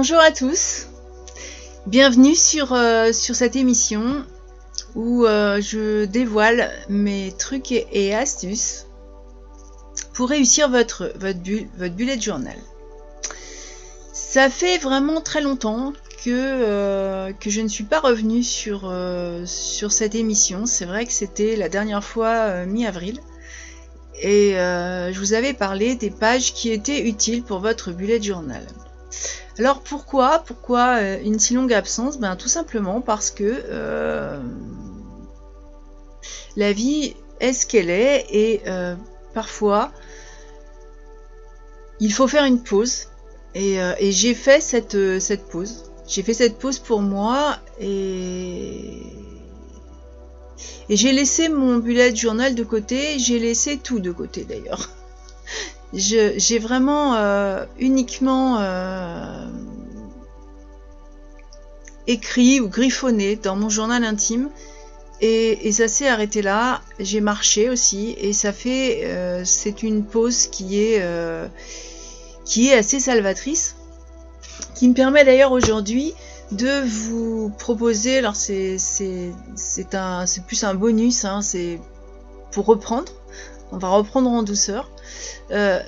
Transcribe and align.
Bonjour 0.00 0.20
à 0.20 0.30
tous, 0.30 0.86
bienvenue 1.88 2.36
sur, 2.36 2.72
euh, 2.72 3.10
cette 3.12 3.56
émission 3.56 4.24
où 4.94 5.26
euh, 5.26 5.60
je 5.60 6.04
dévoile 6.04 6.70
mes 6.88 7.32
trucs 7.36 7.72
et, 7.72 8.14
astuces 8.14 8.86
pour 10.14 10.28
réussir 10.28 10.70
votre, 10.70 11.12
votre, 11.18 11.40
bu- 11.40 11.68
votre 11.78 11.96
bullet 11.96 12.20
journal. 12.20 12.54
Ça 14.12 14.48
fait 14.48 14.78
vraiment 14.78 15.20
très 15.20 15.40
longtemps 15.40 15.92
que, 16.24 16.30
euh, 16.30 17.32
je 17.44 17.60
ne 17.60 17.66
suis 17.66 17.82
pas 17.82 17.98
revenue 17.98 18.44
sur, 18.44 18.94
sur 19.46 19.90
cette 19.90 20.14
émission. 20.14 20.64
C'est 20.66 20.84
vrai 20.86 21.06
que 21.06 21.12
c'était 21.12 21.56
la 21.56 21.68
dernière 21.68 22.04
fois 22.04 22.64
mi-avril. 22.66 23.18
Et 24.22 24.52
je 24.52 25.18
vous 25.18 25.32
avais 25.32 25.54
parlé 25.54 25.96
des 25.96 26.10
pages 26.10 26.54
qui 26.54 26.70
étaient 26.70 27.00
utiles 27.00 27.42
pour 27.42 27.58
votre 27.58 27.90
bullet 27.90 28.22
journal. 28.22 28.64
Alors 29.58 29.80
pourquoi 29.80 30.42
Pourquoi 30.46 30.98
euh, 30.98 31.18
une 31.24 31.38
si 31.38 31.54
longue 31.54 31.72
absence? 31.72 32.18
Ben 32.18 32.36
tout 32.36 32.48
simplement 32.48 33.00
parce 33.00 33.30
que 33.30 33.44
euh, 33.44 34.40
la 36.56 36.72
vie 36.72 37.16
est 37.40 37.52
ce 37.52 37.66
qu'elle 37.66 37.90
est 37.90 38.26
et 38.30 38.62
euh, 38.66 38.94
parfois 39.34 39.90
il 42.00 42.12
faut 42.12 42.28
faire 42.28 42.44
une 42.44 42.62
pause. 42.62 43.08
Et, 43.54 43.80
j'ai 44.12 44.34
fait 44.34 44.60
cette, 44.60 44.96
pause. 45.50 45.90
J'ai 46.06 46.22
fait 46.22 46.34
cette 46.34 46.58
pause 46.58 46.78
pour 46.78 47.02
moi 47.02 47.58
et 47.80 49.02
j'ai 50.88 51.10
laissé 51.10 51.48
mon 51.48 51.78
bullet 51.78 52.14
journal 52.14 52.54
de 52.54 52.62
côté. 52.62 53.18
J'ai 53.18 53.40
laissé 53.40 53.78
tout 53.78 53.98
de 53.98 54.12
côté 54.12 54.44
d'ailleurs. 54.44 54.88
J'ai 55.94 56.58
vraiment 56.58 57.14
euh, 57.14 57.64
uniquement 57.78 58.58
euh, 58.60 59.46
écrit 62.06 62.60
ou 62.60 62.68
griffonné 62.68 63.36
dans 63.36 63.56
mon 63.56 63.70
journal 63.70 64.04
intime 64.04 64.50
et, 65.20 65.72
ça 65.72 65.88
s'est 65.88 66.06
arrêté 66.06 66.42
là. 66.42 66.82
J'ai 67.00 67.20
marché 67.20 67.70
aussi 67.70 68.14
et 68.18 68.32
ça 68.32 68.52
fait 68.52 69.00
euh, 69.04 69.44
c'est 69.44 69.82
une 69.82 70.04
pause 70.04 70.46
qui 70.46 70.80
est 70.80 71.02
qui 72.44 72.68
est 72.68 72.74
assez 72.74 73.00
salvatrice, 73.00 73.76
qui 74.74 74.88
me 74.88 74.94
permet 74.94 75.24
d'ailleurs 75.24 75.52
aujourd'hui 75.52 76.14
de 76.52 76.82
vous 76.86 77.50
proposer. 77.58 78.18
Alors 78.18 78.36
c'est 78.36 78.76
plus 80.46 80.64
un 80.64 80.74
bonus, 80.74 81.24
hein, 81.24 81.40
c'est 81.40 81.80
pour 82.52 82.66
reprendre. 82.66 83.12
On 83.72 83.78
va 83.78 83.88
reprendre 83.88 84.30
en 84.30 84.42
douceur. 84.42 84.90
Euh, 85.50 85.80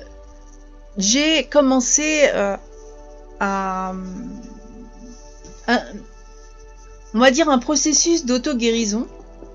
j'ai 0.97 1.45
commencé 1.45 2.29
euh, 2.33 2.57
à, 3.39 3.93
à- 5.67 5.83
on 7.13 7.19
va 7.19 7.31
dire 7.31 7.49
un 7.49 7.59
processus 7.59 8.25
d'auto-guérison 8.25 9.07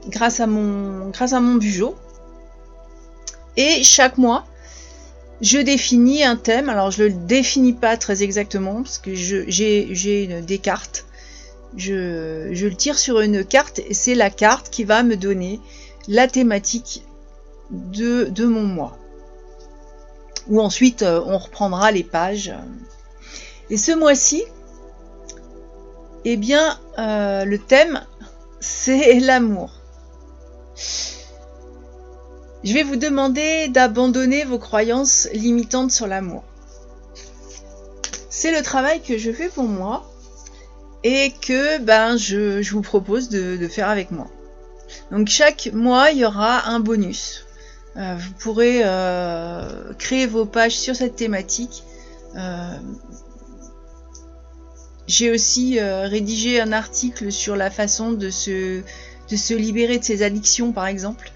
grâce 0.09 0.41
à 0.41 0.47
mon 0.47 1.09
grâce 1.11 1.33
à 1.33 1.41
mon 1.41 1.55
bugeot. 1.57 1.95
Et 3.57 3.83
chaque 3.83 4.19
mois, 4.19 4.47
je 5.41 5.59
définis 5.59 6.25
un 6.25 6.37
thème. 6.37 6.69
Alors 6.69 6.91
je 6.91 7.05
le 7.05 7.13
définis 7.13 7.73
pas 7.73 7.97
très 7.97 8.23
exactement 8.23 8.83
parce 8.83 8.99
que 8.99 9.15
j'ai 9.15 10.43
des 10.43 10.59
cartes. 10.59 11.07
Je, 11.77 12.51
je 12.53 12.67
le 12.67 12.75
tire 12.75 12.99
sur 12.99 13.21
une 13.21 13.45
carte 13.45 13.81
et 13.81 13.93
c'est 13.93 14.15
la 14.15 14.31
carte 14.31 14.71
qui 14.71 14.85
va 14.85 15.03
me 15.03 15.17
donner 15.17 15.61
la 16.09 16.27
thématique 16.29 17.03
de, 17.71 18.25
de 18.25 18.47
mon 18.47 18.63
mois. 18.63 18.97
Où 20.49 20.61
ensuite 20.61 21.03
euh, 21.03 21.21
on 21.27 21.39
reprendra 21.39 21.91
les 21.91 22.05
pages. 22.05 22.55
Et 23.71 23.77
ce 23.77 23.93
mois-ci, 23.93 24.45
eh 26.25 26.37
bien, 26.37 26.79
euh, 26.99 27.45
le 27.45 27.59
thème, 27.59 28.05
c'est 28.61 29.21
l'amour. 29.21 29.73
Je 32.65 32.73
vais 32.73 32.83
vous 32.83 32.97
demander 32.97 33.69
d'abandonner 33.69 34.45
vos 34.45 34.59
croyances 34.59 35.29
limitantes 35.33 35.91
sur 35.91 36.07
l'amour. 36.07 36.45
C'est 38.29 38.57
le 38.57 38.63
travail 38.63 39.01
que 39.03 39.19
je 39.19 39.33
fais 39.33 39.49
pour 39.49 39.65
moi 39.65 40.11
et 41.03 41.33
que 41.41 41.79
ben, 41.79 42.17
je, 42.17 42.69
vous 42.71 42.83
propose 42.83 43.29
de 43.29 43.69
faire 43.69 43.89
avec 43.89 44.11
moi. 44.11 44.29
Donc 45.11 45.29
chaque 45.29 45.71
mois, 45.73 46.11
il 46.11 46.19
y 46.19 46.25
aura 46.25 46.69
un 46.69 46.81
bonus. 46.81 47.46
Euh, 47.97 48.15
vous 48.19 48.33
pourrez 48.35 48.83
euh, 48.85 49.93
créer 49.99 50.27
vos 50.27 50.45
pages 50.45 50.77
sur 50.77 50.95
cette 50.95 51.17
thématique. 51.17 51.83
Euh, 52.37 52.77
J'ai 55.07 55.31
aussi 55.31 55.81
rédigé 55.81 56.61
un 56.61 56.73
article 56.73 57.33
sur 57.33 57.57
la 57.57 57.71
façon 57.71 58.13
de 58.13 58.29
se, 58.29 58.83
de 59.31 59.37
se 59.37 59.55
libérer 59.55 59.99
de 59.99 60.05
ses 60.05 60.23
addictions, 60.23 60.73
par 60.73 60.87
exemple, 60.89 61.31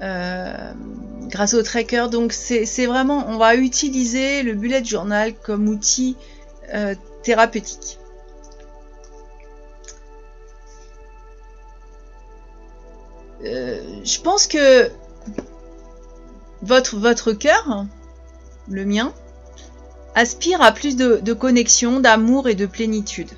grâce 0.00 1.54
au 1.54 1.62
tracker. 1.62 2.06
Donc 2.10 2.32
c'est 2.32 2.86
vraiment, 2.86 3.26
on 3.28 3.36
va 3.36 3.54
utiliser 3.56 4.42
le 4.42 4.54
bullet 4.54 4.82
journal 4.82 5.34
comme 5.34 5.68
outil 5.68 6.16
thérapeutique. 7.22 7.98
Je 13.42 14.20
pense 14.22 14.46
que 14.46 14.90
votre, 16.62 16.96
votre 16.96 17.32
cœur, 17.32 17.86
le 18.68 18.84
mien, 18.84 19.12
aspire 20.14 20.62
à 20.62 20.72
plus 20.72 20.96
de, 20.96 21.32
connexion, 21.32 22.00
d'amour 22.00 22.48
et 22.48 22.54
de 22.54 22.66
plénitude. 22.66 23.30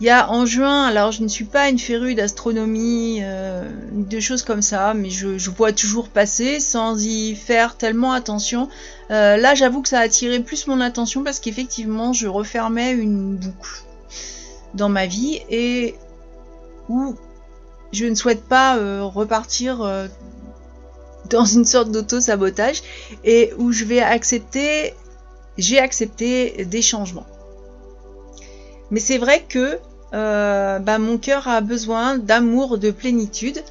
Il 0.00 0.06
y 0.06 0.10
a 0.10 0.30
en 0.30 0.44
juin, 0.44 0.84
alors 0.84 1.12
je 1.12 1.22
ne 1.22 1.28
suis 1.28 1.44
pas 1.44 1.68
une 1.68 1.78
férue 1.78 2.14
d'astronomie, 2.14 3.20
euh, 3.22 3.70
de 3.92 4.20
choses 4.20 4.42
comme 4.42 4.60
ça, 4.60 4.92
mais 4.92 5.08
je, 5.08 5.50
vois 5.50 5.72
toujours 5.72 6.08
passer 6.08 6.58
sans 6.58 7.02
y 7.04 7.36
faire 7.36 7.76
tellement 7.76 8.12
attention. 8.12 8.68
Euh, 9.10 9.36
là, 9.36 9.54
j'avoue 9.54 9.82
que 9.82 9.88
ça 9.88 10.00
a 10.00 10.02
attiré 10.02 10.40
plus 10.40 10.66
mon 10.66 10.80
attention 10.80 11.22
parce 11.22 11.38
qu'effectivement, 11.38 12.12
je 12.12 12.26
refermais 12.26 12.92
une 12.92 13.36
boucle 13.36 13.84
dans 14.74 14.88
ma 14.88 15.06
vie 15.06 15.40
et 15.48 15.94
où 16.88 17.14
je 17.92 18.06
ne 18.06 18.16
souhaite 18.16 18.42
pas 18.42 18.76
euh, 18.76 19.04
repartir 19.04 20.08
dans 21.30 21.44
une 21.44 21.64
sorte 21.64 21.90
d'auto-sabotage 21.90 22.82
et 23.24 23.52
où 23.58 23.72
je 23.72 23.84
vais 23.84 24.00
accepter, 24.00 24.94
j'ai 25.58 25.78
accepté 25.78 26.64
des 26.64 26.82
changements. 26.82 27.26
Mais 28.90 29.00
c'est 29.00 29.18
vrai 29.18 29.44
que 29.48 29.78
euh, 30.12 30.78
bah, 30.78 30.98
mon 30.98 31.18
cœur 31.18 31.48
a 31.48 31.60
besoin 31.60 32.18
d'amour, 32.18 32.78
de 32.78 32.90
plénitude 32.90 33.62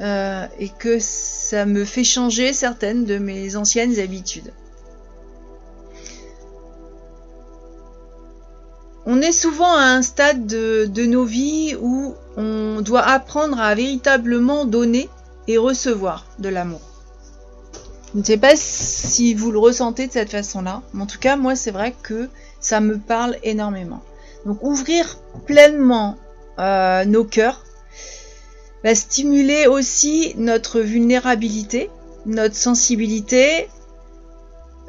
euh, 0.00 0.46
et 0.58 0.68
que 0.68 0.98
ça 1.00 1.64
me 1.64 1.84
fait 1.84 2.04
changer 2.04 2.52
certaines 2.52 3.04
de 3.04 3.18
mes 3.18 3.56
anciennes 3.56 3.98
habitudes. 3.98 4.52
On 9.06 9.22
est 9.22 9.32
souvent 9.32 9.74
à 9.74 9.84
un 9.84 10.02
stade 10.02 10.46
de, 10.46 10.84
de 10.84 11.06
nos 11.06 11.24
vies 11.24 11.74
où 11.80 12.14
on 12.36 12.82
doit 12.82 13.00
apprendre 13.00 13.58
à 13.58 13.74
véritablement 13.74 14.66
donner 14.66 15.08
et 15.46 15.56
recevoir 15.56 16.26
de 16.38 16.50
l'amour. 16.50 16.87
Je 18.12 18.18
ne 18.18 18.24
sais 18.24 18.38
pas 18.38 18.56
si 18.56 19.34
vous 19.34 19.50
le 19.52 19.58
ressentez 19.58 20.06
de 20.06 20.12
cette 20.12 20.30
façon-là, 20.30 20.82
mais 20.94 21.02
en 21.02 21.06
tout 21.06 21.18
cas, 21.18 21.36
moi, 21.36 21.54
c'est 21.54 21.70
vrai 21.70 21.94
que 22.02 22.30
ça 22.58 22.80
me 22.80 22.98
parle 22.98 23.36
énormément. 23.42 24.00
Donc, 24.46 24.62
ouvrir 24.62 25.18
pleinement 25.46 26.16
euh, 26.58 27.04
nos 27.04 27.24
cœurs 27.24 27.64
va 28.82 28.94
stimuler 28.94 29.66
aussi 29.66 30.34
notre 30.38 30.80
vulnérabilité, 30.80 31.90
notre 32.24 32.54
sensibilité, 32.54 33.68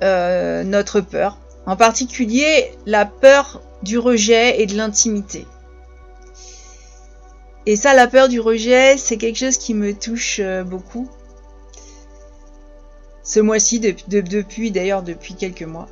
euh, 0.02 0.64
notre 0.64 1.02
peur. 1.02 1.38
En 1.66 1.76
particulier, 1.76 2.72
la 2.86 3.06
peur 3.06 3.62
du 3.84 3.98
rejet 3.98 4.62
et 4.62 4.66
de 4.66 4.76
l'intimité. 4.76 5.46
Et 7.66 7.76
ça, 7.76 7.94
la 7.94 8.08
peur 8.08 8.30
du 8.30 8.40
rejet, 8.40 8.98
c'est 8.98 9.18
quelque 9.18 9.38
chose 9.38 9.58
qui 9.58 9.74
me 9.74 9.94
touche 9.94 10.40
euh, 10.40 10.64
beaucoup. 10.64 11.10
Ce 13.30 13.40
mois-ci, 13.40 13.80
de- 13.80 13.94
de- 14.08 14.22
depuis 14.22 14.72
d'ailleurs 14.72 15.04
depuis 15.04 15.36
quelques 15.36 15.62
mois. 15.62 15.88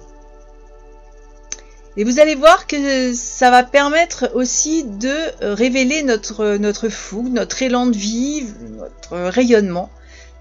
Et 1.95 2.03
vous 2.03 2.19
allez 2.19 2.33
voir 2.33 2.65
que 2.65 3.13
ça 3.13 3.51
va 3.51 3.61
permettre 3.63 4.31
aussi 4.33 4.83
de 4.83 5.13
révéler 5.41 6.01
notre, 6.01 6.57
notre 6.57 6.89
fougue, 6.89 7.31
notre 7.31 7.61
élan 7.61 7.85
de 7.85 7.95
vie, 7.95 8.43
notre 8.71 9.29
rayonnement, 9.29 9.91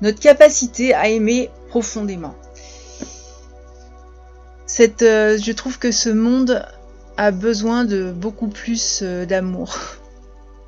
notre 0.01 0.21
capacité 0.21 0.95
à 0.95 1.09
aimer 1.09 1.51
profondément. 1.69 2.35
Cette, 4.67 5.03
euh, 5.03 5.37
je 5.39 5.53
trouve 5.53 5.79
que 5.79 5.93
ce 5.93 6.09
monde 6.09 6.67
a 7.19 7.31
besoin 7.31 7.85
de 7.85 8.11
beaucoup 8.11 8.49
plus 8.49 9.01
euh, 9.03 9.27
d'amour. 9.27 9.77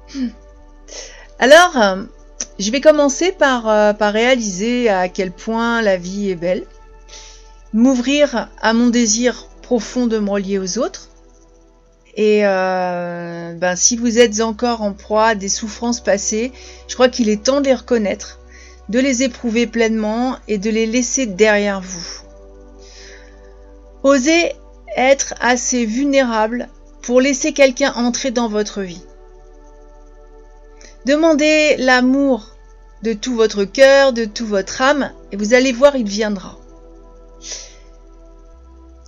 Alors, 1.39 1.77
euh, 1.77 2.03
je 2.59 2.71
vais 2.71 2.81
commencer 2.81 3.33
par, 3.33 3.69
euh, 3.69 3.93
par 3.93 4.13
réaliser 4.13 4.89
à 4.89 5.09
quel 5.09 5.33
point 5.33 5.83
la 5.83 5.97
vie 5.97 6.31
est 6.31 6.37
belle, 6.37 6.65
m'ouvrir 7.73 8.49
à 8.61 8.73
mon 8.73 8.89
désir 8.89 9.47
profond 9.63 10.07
de 10.07 10.19
me 10.19 10.31
relier 10.31 10.59
aux 10.59 10.79
autres, 10.79 11.09
Et 12.17 12.41
euh, 12.45 13.55
ben, 13.55 13.77
si 13.77 13.97
vous 13.97 14.19
êtes 14.19 14.41
encore 14.41 14.83
en 14.83 14.93
proie 14.93 15.29
à 15.29 15.35
des 15.37 15.49
souffrances 15.49 16.01
passées, 16.01 16.53
je 16.89 16.95
crois 16.95 17.09
qu'il 17.09 17.29
est 17.29 17.45
temps 17.45 17.61
de 17.61 17.67
les 17.67 17.75
reconnaître, 17.75 18.41
de 18.89 18.99
les 18.99 19.23
éprouver 19.23 19.69
pleinement 19.69 20.37
et 20.49 20.59
de 20.59 20.71
les 20.71 20.87
laisser 20.87 21.27
derrière 21.27 21.81
vous. 21.81 22.23
Osez 24.03 24.53
être 24.97 25.35
assez 25.41 25.85
vulnérable 25.85 26.69
pour 27.03 27.21
laisser 27.21 27.53
quelqu'un 27.53 27.93
entrer 27.93 28.33
dans 28.33 28.49
votre 28.49 28.83
vie. 28.83 29.03
Demandez 31.07 31.77
l'amour 31.79 32.51
de 33.03 33.13
tout 33.13 33.35
votre 33.35 33.65
cœur, 33.65 34.13
de 34.13 34.25
tout 34.25 34.47
votre 34.47 34.83
âme, 34.83 35.13
et 35.33 35.37
vous 35.37 35.55
allez 35.55 35.73
voir, 35.73 35.97
il 35.97 36.09
viendra. 36.09 36.59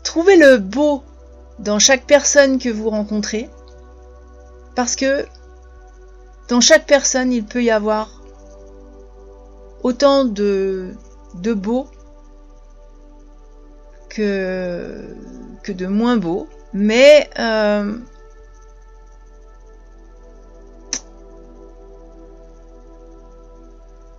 Trouvez 0.05 0.37
le 0.37 0.59
beau 0.59 1.03
dans 1.59 1.79
chaque 1.79 2.07
personne 2.07 2.59
que 2.59 2.69
vous 2.69 2.91
rencontrez, 2.91 3.51
parce 4.75 4.97
que 4.97 5.27
dans 6.49 6.61
chaque 6.61 6.87
personne, 6.87 7.33
il 7.33 7.45
peut 7.45 7.63
y 7.63 7.71
avoir 7.71 8.23
autant 9.83 10.25
de, 10.25 10.95
de 11.35 11.53
beau 11.53 11.87
que, 14.09 15.15
de 15.69 15.87
moins 15.87 16.17
beau, 16.17 16.49
mais 16.73 17.31
euh, 17.39 17.97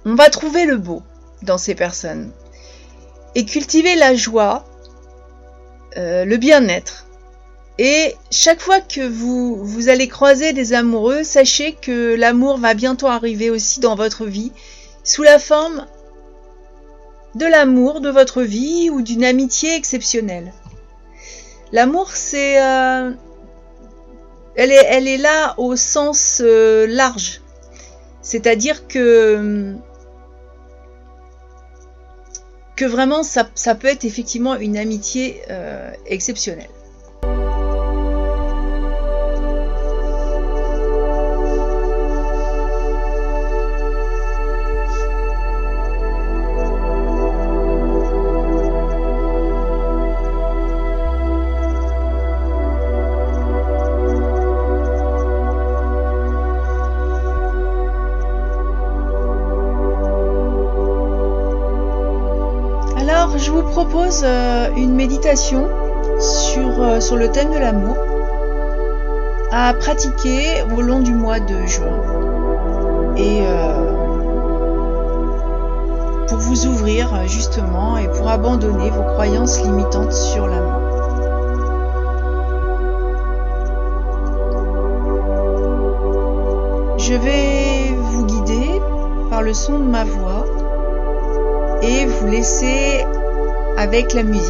on 0.05 0.15
va 0.15 0.29
trouver 0.29 0.65
le 0.65 0.77
beau 0.77 1.03
dans 1.41 1.57
ces 1.57 1.75
personnes 1.75 2.31
et 3.35 3.45
cultiver 3.45 3.95
la 3.95 4.15
joie, 4.15 4.65
euh, 5.97 6.25
le 6.25 6.37
bien-être. 6.37 7.05
Et 7.77 8.15
chaque 8.29 8.61
fois 8.61 8.81
que 8.81 9.07
vous, 9.07 9.55
vous 9.63 9.89
allez 9.89 10.07
croiser 10.07 10.53
des 10.53 10.73
amoureux, 10.73 11.23
sachez 11.23 11.73
que 11.73 12.15
l'amour 12.15 12.57
va 12.57 12.73
bientôt 12.73 13.07
arriver 13.07 13.49
aussi 13.49 13.79
dans 13.79 13.95
votre 13.95 14.25
vie 14.25 14.51
sous 15.03 15.23
la 15.23 15.39
forme 15.39 15.87
de 17.35 17.45
l'amour 17.45 18.01
de 18.01 18.09
votre 18.09 18.41
vie 18.41 18.89
ou 18.89 19.01
d'une 19.01 19.23
amitié 19.23 19.75
exceptionnelle. 19.75 20.53
L'amour, 21.71 22.11
c'est... 22.11 22.61
Euh, 22.61 23.11
elle, 24.55 24.71
est, 24.71 25.17
là 25.17 25.55
au 25.57 25.77
sens 25.77 26.41
euh, 26.43 26.85
large. 26.85 27.41
C'est-à-dire 28.21 28.87
que 28.87 29.73
que 32.81 32.85
vraiment 32.87 33.21
ça, 33.21 33.75
peut 33.75 33.87
être 33.89 34.05
effectivement 34.05 34.55
une 34.55 34.75
amitié 34.75 35.43
euh, 35.51 35.91
exceptionnelle. 36.07 36.80
Euh, 64.23 64.69
une 64.75 64.93
méditation 64.93 65.69
sur, 66.19 66.83
euh, 66.83 66.99
sur 66.99 67.15
le 67.15 67.31
thème 67.31 67.49
de 67.49 67.57
l'amour 67.57 67.95
à 69.51 69.73
pratiquer 69.73 70.63
au 70.75 70.81
long 70.81 70.99
du 70.99 71.13
mois 71.13 71.39
de 71.39 71.65
juin. 71.65 72.01
Et 73.15 73.39
euh, 73.41 73.95
pour 76.27 76.39
vous 76.39 76.65
ouvrir 76.67 77.25
justement 77.25 77.97
et 77.97 78.07
pour 78.09 78.29
abandonner 78.29 78.89
vos 78.89 79.03
croyances 79.03 79.61
limitantes 79.63 80.11
sur 80.11 80.45
l'amour. 80.47 80.81
Je 86.97 87.13
vais 87.13 87.95
vous 87.97 88.25
guider 88.25 88.81
par 89.29 89.41
le 89.41 89.53
son 89.53 89.79
de 89.79 89.85
ma 89.85 90.03
voix 90.03 90.45
et 91.81 92.05
vous 92.05 92.27
laisser 92.27 93.05
avec 93.81 94.13
la 94.13 94.21
musique. 94.21 94.45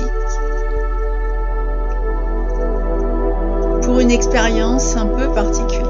Pour 3.82 4.02
une 4.02 4.12
expérience 4.12 4.98
un 4.98 5.06
peu 5.06 5.30
particulière. 5.30 5.88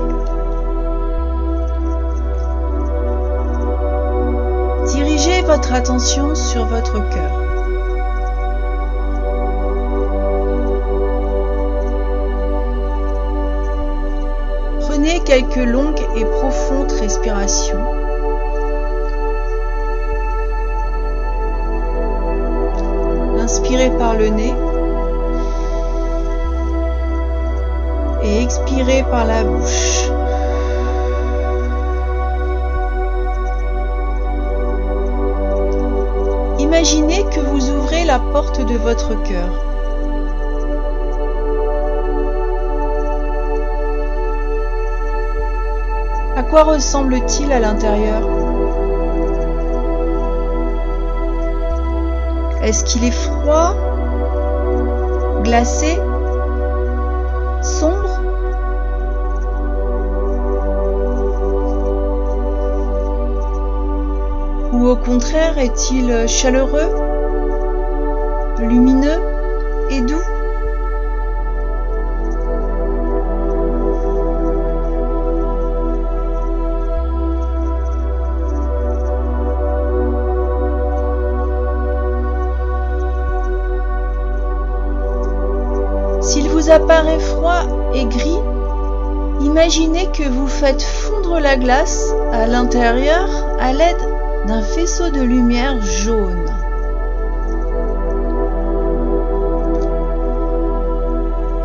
Dirigez 4.94 5.42
votre 5.42 5.74
attention 5.74 6.36
sur 6.36 6.66
votre 6.66 6.94
cœur. 7.10 7.32
Prenez 14.82 15.20
quelques 15.22 15.56
longues 15.56 16.06
et 16.16 16.26
profondes 16.26 16.92
respirations. 16.92 18.11
Inspirez 23.72 23.98
par 23.98 24.16
le 24.16 24.28
nez 24.28 24.54
et 28.22 28.44
expirez 28.44 29.02
par 29.04 29.24
la 29.24 29.46
bouche. 29.46 30.10
Imaginez 36.60 37.24
que 37.34 37.40
vous 37.40 37.70
ouvrez 37.70 38.04
la 38.04 38.20
porte 38.20 38.60
de 38.60 38.76
votre 38.76 39.24
cœur. 39.24 39.66
À 46.36 46.44
quoi 46.44 46.64
ressemble-t-il 46.64 47.54
à 47.54 47.60
l'intérieur? 47.62 48.41
Est-ce 52.64 52.84
qu'il 52.84 53.04
est 53.04 53.12
froid 53.12 53.76
Glacé 55.44 55.98
Sombre? 57.64 58.22
Ou 64.74 64.88
au 64.88 64.96
contraire 64.96 65.58
est-il 65.58 66.28
chaleureux 66.28 66.90
Lumineux 68.60 69.20
et 69.90 70.02
doux? 70.02 70.41
Apparaît 86.72 87.20
froid 87.20 87.64
et 87.94 88.06
gris, 88.06 88.40
imaginez 89.42 90.08
que 90.12 90.28
vous 90.28 90.48
faites 90.48 90.82
fondre 90.82 91.40
la 91.40 91.58
glace 91.58 92.14
à 92.32 92.48
l'intérieur 92.48 93.28
à 93.60 93.74
l'aide 93.74 94.02
d'un 94.48 94.62
faisceau 94.62 95.10
de 95.10 95.22
lumière 95.22 95.82
jaune. 95.82 96.46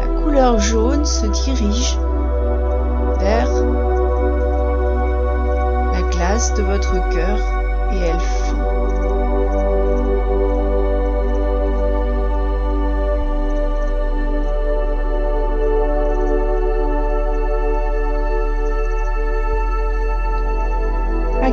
La 0.01 0.23
couleur 0.23 0.59
jaune 0.59 1.05
se 1.05 1.27
dirige 1.27 1.97
vers 3.21 3.51
la 5.93 6.03
glace 6.11 6.53
de 6.55 6.63
votre 6.63 7.09
cœur 7.11 7.39
et 7.93 7.99
elle 7.99 8.21
fond. 8.21 8.76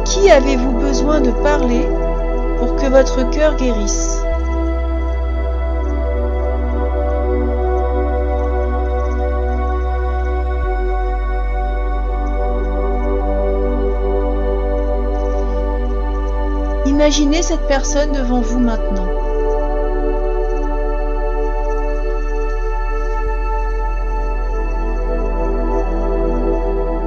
Qui 0.06 0.30
avez-vous 0.30 0.72
besoin 0.80 1.22
de 1.22 1.32
parler 1.32 1.88
pour 2.58 2.76
que 2.76 2.88
votre 2.88 3.30
cœur 3.30 3.56
guérisse? 3.56 4.20
Imaginez 16.86 17.42
cette 17.42 17.68
personne 17.68 18.12
devant 18.12 18.42
vous 18.42 18.60
maintenant. 18.60 19.08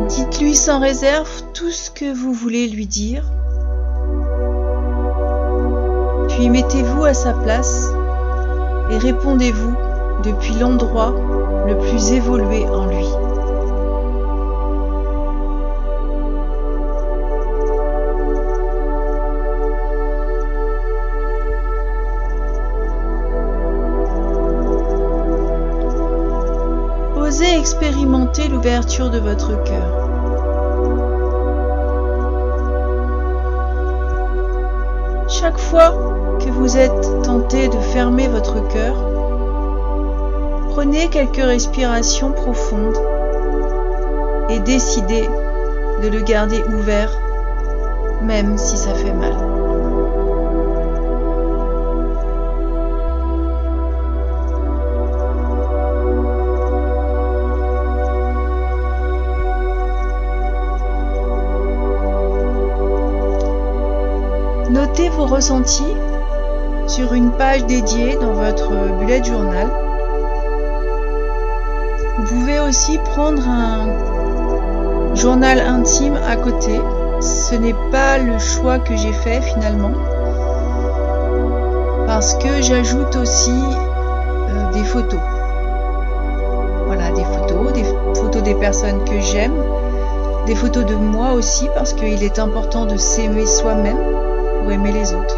Dites-lui 0.08 0.54
sans 0.54 0.80
réserve 0.80 1.45
tout 1.66 1.72
ce 1.72 1.90
que 1.90 2.14
vous 2.14 2.32
voulez 2.32 2.68
lui 2.68 2.86
dire. 2.86 3.24
Puis 6.28 6.48
mettez-vous 6.48 7.04
à 7.04 7.12
sa 7.12 7.32
place 7.32 7.88
et 8.88 8.98
répondez-vous 8.98 9.74
depuis 10.22 10.54
l'endroit 10.60 11.12
le 11.66 11.76
plus 11.76 12.12
évolué 12.12 12.66
en 12.66 12.86
lui. 12.86 13.04
Osez 27.16 27.58
expérimenter 27.58 28.46
l'ouverture 28.46 29.10
de 29.10 29.18
votre 29.18 29.64
cœur. 29.64 30.25
Chaque 35.40 35.58
fois 35.58 35.90
que 36.40 36.48
vous 36.48 36.78
êtes 36.78 37.22
tenté 37.22 37.68
de 37.68 37.78
fermer 37.92 38.26
votre 38.26 38.66
cœur, 38.68 38.94
prenez 40.70 41.10
quelques 41.10 41.36
respirations 41.36 42.32
profondes 42.32 42.96
et 44.48 44.58
décidez 44.60 45.28
de 46.02 46.08
le 46.08 46.22
garder 46.22 46.62
ouvert 46.62 47.10
même 48.22 48.56
si 48.56 48.78
ça 48.78 48.94
fait 48.94 49.12
mal. 49.12 49.45
Vos 65.16 65.26
ressentis 65.26 65.96
sur 66.86 67.14
une 67.14 67.30
page 67.32 67.64
dédiée 67.64 68.16
dans 68.20 68.34
votre 68.34 68.70
bullet 68.98 69.24
journal. 69.24 69.66
Vous 72.18 72.24
pouvez 72.24 72.60
aussi 72.60 72.98
prendre 72.98 73.42
un 73.48 75.14
journal 75.14 75.60
intime 75.60 76.18
à 76.28 76.36
côté. 76.36 76.78
Ce 77.20 77.54
n'est 77.54 77.74
pas 77.90 78.18
le 78.18 78.38
choix 78.38 78.78
que 78.78 78.94
j'ai 78.94 79.12
fait 79.12 79.40
finalement. 79.40 79.92
Parce 82.06 82.34
que 82.34 82.60
j'ajoute 82.60 83.16
aussi 83.16 83.50
euh, 83.50 84.72
des 84.72 84.84
photos. 84.84 85.20
Voilà, 86.86 87.10
des 87.12 87.24
photos, 87.24 87.72
des 87.72 87.84
photos 88.20 88.42
des 88.42 88.54
personnes 88.54 89.02
que 89.04 89.18
j'aime, 89.20 89.56
des 90.46 90.54
photos 90.54 90.84
de 90.84 90.94
moi 90.94 91.32
aussi 91.32 91.68
parce 91.74 91.94
qu'il 91.94 92.22
est 92.22 92.38
important 92.38 92.84
de 92.84 92.96
s'aimer 92.96 93.46
soi-même 93.46 94.35
aimer 94.70 94.92
les 94.92 95.14
autres. 95.14 95.36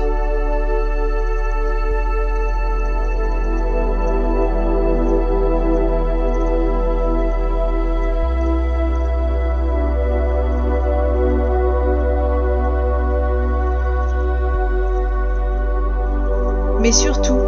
Mais 16.81 16.93
surtout, 16.93 17.39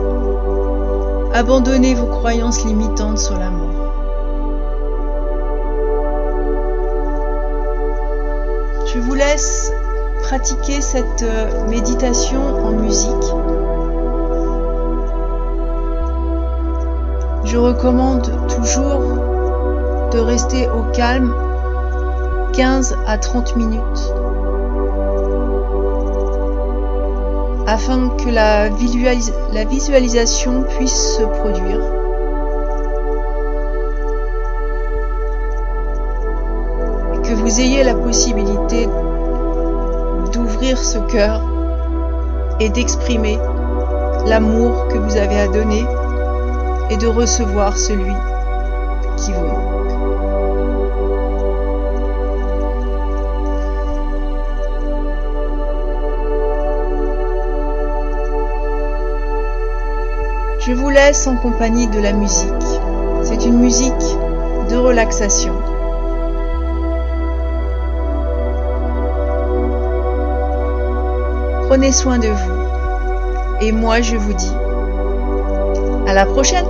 abandonnez 1.33 1.95
vos 1.95 2.07
croyances 2.07 2.65
limitantes 2.65 3.19
sur 3.19 3.39
l'amour. 3.39 3.71
Je 8.93 8.99
vous 8.99 9.15
laisse 9.15 9.73
pratiquer 10.31 10.81
cette 10.81 11.25
euh, 11.25 11.67
méditation 11.67 12.41
en 12.65 12.71
musique. 12.71 13.11
Je 17.45 17.57
recommande 17.57 18.31
toujours 18.47 19.01
de 20.13 20.21
rester 20.21 20.69
au 20.69 20.85
calme 20.93 21.35
15 22.53 22.97
à 23.09 23.19
30 23.19 23.57
minutes 23.57 24.15
afin 27.67 28.11
que 28.11 28.31
la, 28.31 28.69
visualisation 29.65 30.63
puisse 30.63 31.17
se 31.17 31.25
produire. 31.25 31.81
Et 37.17 37.29
que 37.29 37.35
vous 37.35 37.59
ayez 37.59 37.83
la 37.83 37.97
possibilité 37.97 38.87
ce 40.61 40.99
cœur 40.99 41.41
et 42.61 42.69
d'exprimer 42.69 43.39
l'amour 44.27 44.89
que 44.89 44.99
vous 44.99 45.17
avez 45.17 45.41
à 45.41 45.49
donner 45.49 45.85
et 46.91 46.97
de 46.99 47.07
recevoir 47.07 47.79
celui 47.79 48.13
qui 49.17 49.33
vous 49.33 49.47
manque. 49.47 49.71
Je 60.61 60.73
vous 60.75 60.91
laisse 60.91 61.27
en 61.27 61.37
compagnie 61.37 61.89
de 61.89 62.01
la 62.01 62.13
musique. 62.13 62.49
C'est 63.23 63.47
une 63.47 63.59
musique 63.59 63.95
de 64.69 64.77
relaxation. 64.77 65.60
Prenez 71.71 71.93
soin 71.93 72.19
de 72.19 72.27
vous. 72.27 73.61
Et 73.61 73.71
moi, 73.71 74.01
je 74.01 74.17
vous 74.17 74.33
dis 74.33 74.51
à 76.09 76.13
la 76.13 76.27
prochaine 76.27 76.67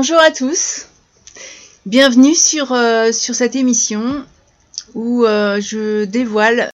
Bonjour 0.00 0.20
à 0.20 0.30
tous, 0.30 0.86
bienvenue 1.84 2.36
sur, 2.36 2.70
euh, 2.70 3.10
sur 3.10 3.34
cette 3.34 3.56
émission 3.56 4.24
où 4.94 5.24
euh, 5.24 5.60
je 5.60 6.04
dévoile 6.04 6.70